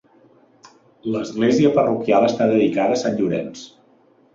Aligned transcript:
L'església 1.17 1.73
parroquial 1.77 2.29
està 2.33 2.51
dedicada 2.57 3.01
a 3.01 3.05
Sant 3.07 3.23
Llorenç. 3.23 3.69